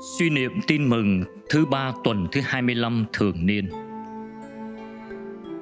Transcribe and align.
Suy 0.00 0.30
niệm 0.30 0.60
tin 0.66 0.88
mừng 0.88 1.24
thứ 1.50 1.66
ba 1.66 1.92
tuần 2.04 2.28
thứ 2.32 2.40
25 2.44 3.04
thường 3.12 3.46
niên. 3.46 3.68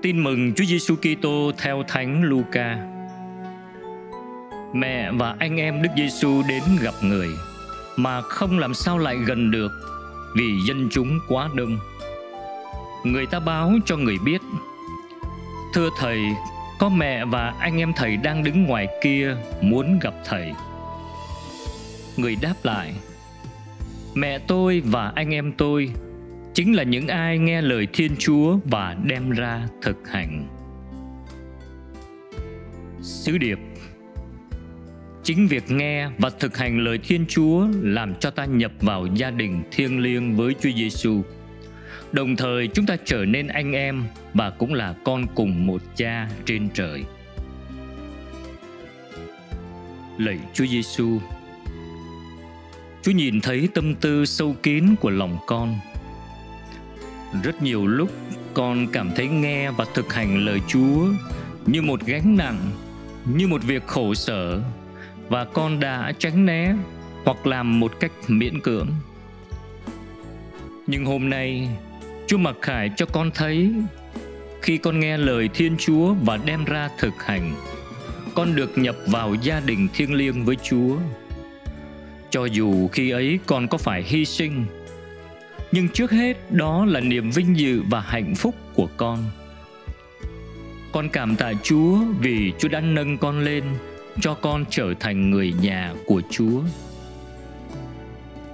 Tin 0.02 0.24
mừng 0.24 0.54
Chúa 0.54 0.64
Giêsu 0.64 0.96
Kitô 0.96 1.52
theo 1.58 1.82
Thánh 1.88 2.22
Luca. 2.22 2.78
Mẹ 4.74 5.10
và 5.12 5.36
anh 5.38 5.56
em 5.56 5.82
Đức 5.82 5.88
Giêsu 5.96 6.42
đến 6.48 6.62
gặp 6.80 6.94
người 7.02 7.28
mà 7.96 8.20
không 8.20 8.58
làm 8.58 8.74
sao 8.74 8.98
lại 8.98 9.16
gần 9.26 9.50
được 9.50 9.72
vì 10.36 10.60
dân 10.68 10.88
chúng 10.90 11.18
quá 11.28 11.48
đông. 11.54 11.78
Người 13.04 13.26
ta 13.26 13.40
báo 13.40 13.72
cho 13.86 13.96
người 13.96 14.18
biết: 14.24 14.40
"Thưa 15.74 15.88
thầy, 15.98 16.20
có 16.78 16.88
mẹ 16.88 17.24
và 17.24 17.54
anh 17.60 17.78
em 17.78 17.92
thầy 17.96 18.16
đang 18.16 18.44
đứng 18.44 18.64
ngoài 18.64 18.88
kia 19.02 19.36
muốn 19.60 19.98
gặp 19.98 20.14
thầy." 20.24 20.52
Người 22.16 22.36
đáp 22.42 22.54
lại: 22.62 22.94
mẹ 24.16 24.38
tôi 24.38 24.82
và 24.84 25.12
anh 25.14 25.34
em 25.34 25.52
tôi 25.52 25.90
chính 26.54 26.76
là 26.76 26.82
những 26.82 27.08
ai 27.08 27.38
nghe 27.38 27.62
lời 27.62 27.86
thiên 27.92 28.12
chúa 28.18 28.58
và 28.64 28.96
đem 29.04 29.30
ra 29.30 29.68
thực 29.82 30.08
hành. 30.08 30.48
Sứ 33.00 33.38
điệp. 33.38 33.58
Chính 35.22 35.46
việc 35.46 35.70
nghe 35.70 36.08
và 36.18 36.30
thực 36.30 36.56
hành 36.56 36.78
lời 36.78 36.98
thiên 36.98 37.24
chúa 37.28 37.66
làm 37.82 38.14
cho 38.14 38.30
ta 38.30 38.44
nhập 38.44 38.72
vào 38.80 39.06
gia 39.06 39.30
đình 39.30 39.62
thiêng 39.70 40.00
liêng 40.00 40.36
với 40.36 40.54
chúa 40.60 40.70
giêsu 40.76 41.22
đồng 42.12 42.36
thời 42.36 42.68
chúng 42.68 42.86
ta 42.86 42.96
trở 43.04 43.24
nên 43.24 43.46
anh 43.46 43.72
em 43.72 44.04
và 44.34 44.50
cũng 44.50 44.74
là 44.74 44.94
con 45.04 45.26
cùng 45.34 45.66
một 45.66 45.82
cha 45.96 46.28
trên 46.44 46.68
trời. 46.74 47.04
Lạy 50.18 50.38
chúa 50.54 50.66
giêsu 50.66 51.18
Chúa 53.06 53.12
nhìn 53.12 53.40
thấy 53.40 53.68
tâm 53.74 53.94
tư 53.94 54.24
sâu 54.24 54.56
kín 54.62 54.84
của 55.00 55.10
lòng 55.10 55.38
con. 55.46 55.74
Rất 57.42 57.62
nhiều 57.62 57.86
lúc 57.86 58.10
con 58.54 58.86
cảm 58.92 59.10
thấy 59.16 59.28
nghe 59.28 59.70
và 59.70 59.84
thực 59.94 60.12
hành 60.12 60.44
lời 60.44 60.60
Chúa 60.68 61.06
như 61.66 61.82
một 61.82 62.00
gánh 62.06 62.36
nặng, 62.36 62.58
như 63.34 63.48
một 63.48 63.62
việc 63.62 63.86
khổ 63.86 64.14
sở 64.14 64.60
và 65.28 65.44
con 65.44 65.80
đã 65.80 66.12
tránh 66.18 66.46
né 66.46 66.74
hoặc 67.24 67.46
làm 67.46 67.80
một 67.80 67.92
cách 68.00 68.12
miễn 68.28 68.60
cưỡng. 68.60 68.88
Nhưng 70.86 71.04
hôm 71.04 71.30
nay, 71.30 71.68
Chúa 72.26 72.38
mặc 72.38 72.56
khải 72.62 72.90
cho 72.96 73.06
con 73.06 73.30
thấy 73.34 73.72
khi 74.62 74.78
con 74.78 75.00
nghe 75.00 75.16
lời 75.16 75.48
Thiên 75.54 75.76
Chúa 75.78 76.14
và 76.24 76.36
đem 76.36 76.64
ra 76.64 76.88
thực 76.98 77.22
hành, 77.24 77.54
con 78.34 78.54
được 78.54 78.78
nhập 78.78 78.96
vào 79.06 79.34
gia 79.34 79.60
đình 79.60 79.88
thiêng 79.94 80.14
liêng 80.14 80.44
với 80.44 80.56
Chúa 80.62 80.96
cho 82.30 82.44
dù 82.44 82.88
khi 82.88 83.10
ấy 83.10 83.38
con 83.46 83.68
có 83.68 83.78
phải 83.78 84.02
hy 84.02 84.24
sinh. 84.24 84.64
Nhưng 85.72 85.88
trước 85.88 86.10
hết 86.10 86.52
đó 86.52 86.84
là 86.84 87.00
niềm 87.00 87.30
vinh 87.30 87.58
dự 87.58 87.82
và 87.90 88.00
hạnh 88.00 88.34
phúc 88.34 88.54
của 88.74 88.88
con. 88.96 89.18
Con 90.92 91.08
cảm 91.08 91.36
tạ 91.36 91.52
chúa 91.62 91.98
vì 92.20 92.52
chúa 92.58 92.68
đã 92.68 92.80
nâng 92.80 93.18
con 93.18 93.44
lên, 93.44 93.64
cho 94.20 94.34
con 94.34 94.64
trở 94.70 94.94
thành 95.00 95.30
người 95.30 95.54
nhà 95.62 95.94
của 96.06 96.22
chúa. 96.30 96.62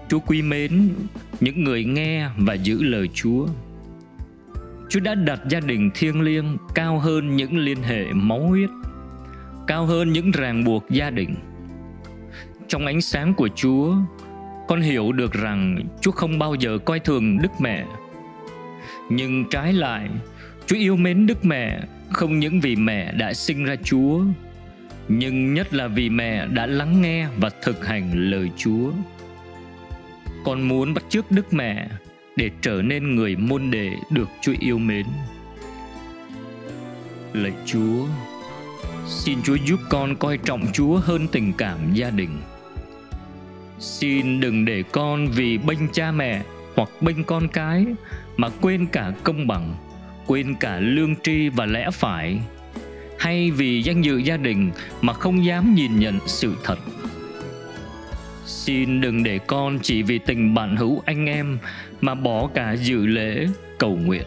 Chúa 0.09 0.19
quý 0.19 0.43
mến 0.43 0.89
những 1.41 1.65
người 1.65 1.84
nghe 1.84 2.28
và 2.37 2.55
giữ 2.55 2.83
lời 2.83 3.09
chúa. 3.15 3.47
Chúa 4.89 5.00
đã 5.00 5.15
đặt 5.15 5.41
gia 5.48 5.61
đình 5.61 5.91
thiêng 5.95 6.20
liêng 6.20 6.56
cao 6.75 6.98
hơn 6.98 7.37
những 7.37 7.59
liên 7.59 7.83
hệ 7.83 8.05
máu 8.12 8.41
huyết, 8.41 8.70
cao 9.67 9.87
hơn 9.87 10.12
những 10.12 10.31
ràng 10.31 10.65
buộc 10.65 10.91
gia 10.91 11.11
đình 11.11 11.34
trong 12.73 12.87
ánh 12.87 13.01
sáng 13.01 13.34
của 13.34 13.48
Chúa, 13.55 13.95
con 14.69 14.81
hiểu 14.81 15.12
được 15.12 15.33
rằng 15.33 15.78
Chúa 16.01 16.11
không 16.11 16.39
bao 16.39 16.55
giờ 16.55 16.78
coi 16.84 17.00
thường 17.00 17.38
Đức 17.43 17.49
Mẹ. 17.59 17.87
Nhưng 19.09 19.44
trái 19.50 19.72
lại, 19.72 20.09
Chúa 20.66 20.77
yêu 20.77 20.97
mến 20.97 21.27
Đức 21.27 21.44
Mẹ 21.44 21.81
không 22.10 22.38
những 22.38 22.60
vì 22.60 22.77
mẹ 22.77 23.12
đã 23.12 23.33
sinh 23.33 23.65
ra 23.65 23.77
Chúa, 23.84 24.21
nhưng 25.09 25.55
nhất 25.55 25.75
là 25.75 25.88
vì 25.88 26.10
mẹ 26.10 26.47
đã 26.47 26.66
lắng 26.66 27.00
nghe 27.00 27.27
và 27.37 27.50
thực 27.62 27.87
hành 27.87 28.31
lời 28.31 28.50
Chúa. 28.56 28.93
Con 30.44 30.69
muốn 30.69 30.94
bắt 30.94 31.04
chước 31.09 31.31
Đức 31.31 31.54
Mẹ 31.54 31.89
để 32.37 32.50
trở 32.60 32.83
nên 32.83 33.15
người 33.15 33.37
môn 33.37 33.71
đệ 33.71 33.91
được 34.10 34.28
Chúa 34.41 34.54
yêu 34.60 34.78
mến. 34.78 35.06
Lạy 37.33 37.53
Chúa, 37.66 38.06
xin 39.06 39.43
Chúa 39.43 39.56
giúp 39.66 39.81
con 39.91 40.16
coi 40.16 40.39
trọng 40.39 40.66
Chúa 40.72 40.97
hơn 40.97 41.27
tình 41.33 41.53
cảm 41.59 41.78
gia 41.94 42.10
đình 42.10 42.31
xin 43.82 44.41
đừng 44.41 44.65
để 44.65 44.82
con 44.93 45.26
vì 45.26 45.59
bênh 45.59 45.88
cha 45.93 46.12
mẹ 46.12 46.43
hoặc 46.75 46.88
bênh 47.00 47.25
con 47.25 47.48
cái 47.48 47.87
mà 48.37 48.48
quên 48.60 48.87
cả 48.87 49.12
công 49.25 49.47
bằng, 49.47 49.75
quên 50.26 50.54
cả 50.54 50.81
lương 50.81 51.16
tri 51.16 51.48
và 51.48 51.66
lẽ 51.66 51.91
phải. 51.92 52.41
Hay 53.19 53.50
vì 53.50 53.82
danh 53.82 54.03
dự 54.03 54.16
gia 54.16 54.37
đình 54.37 54.71
mà 55.00 55.12
không 55.12 55.44
dám 55.44 55.75
nhìn 55.75 55.98
nhận 55.98 56.19
sự 56.26 56.54
thật. 56.65 56.78
Xin 58.47 59.00
đừng 59.00 59.22
để 59.22 59.38
con 59.38 59.78
chỉ 59.82 60.03
vì 60.03 60.19
tình 60.19 60.54
bạn 60.54 60.76
hữu 60.76 61.03
anh 61.04 61.26
em 61.26 61.59
mà 62.00 62.15
bỏ 62.15 62.48
cả 62.54 62.72
dự 62.72 63.06
lễ, 63.06 63.47
cầu 63.78 63.97
nguyện. 63.97 64.26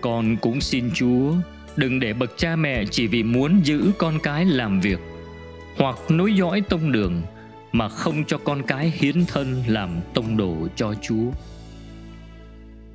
Con 0.00 0.36
cũng 0.36 0.60
xin 0.60 0.90
chúa 0.94 1.34
đừng 1.76 2.00
để 2.00 2.12
bậc 2.12 2.34
cha 2.36 2.56
mẹ 2.56 2.84
chỉ 2.90 3.06
vì 3.06 3.22
muốn 3.22 3.60
giữ 3.64 3.92
con 3.98 4.18
cái 4.22 4.44
làm 4.44 4.80
việc 4.80 4.98
hoặc 5.76 5.96
nối 6.08 6.34
dõi 6.34 6.60
tông 6.60 6.92
đường 6.92 7.22
mà 7.74 7.88
không 7.88 8.24
cho 8.24 8.38
con 8.38 8.62
cái 8.62 8.92
hiến 8.94 9.24
thân 9.28 9.62
làm 9.66 9.90
tông 10.14 10.36
đồ 10.36 10.68
cho 10.76 10.94
Chúa. 11.02 11.30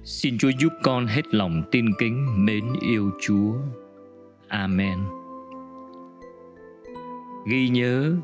Xin 0.03 0.37
Chúa 0.37 0.49
giúp 0.59 0.73
con 0.83 1.07
hết 1.07 1.21
lòng 1.31 1.63
tin 1.71 1.85
kính 1.99 2.45
mến 2.45 2.63
yêu 2.81 3.11
Chúa. 3.21 3.53
Amen. 4.47 4.99
Ghi 7.47 7.69
nhớ, 7.69 8.15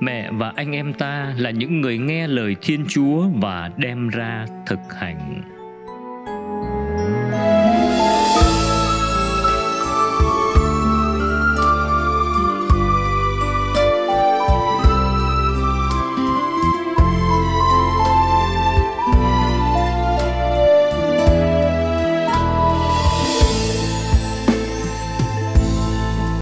mẹ 0.00 0.30
và 0.32 0.52
anh 0.56 0.72
em 0.72 0.92
ta 0.92 1.34
là 1.38 1.50
những 1.50 1.80
người 1.80 1.98
nghe 1.98 2.28
lời 2.28 2.56
Thiên 2.62 2.84
Chúa 2.88 3.28
và 3.42 3.70
đem 3.76 4.08
ra 4.08 4.46
thực 4.66 4.80
hành. 4.90 5.53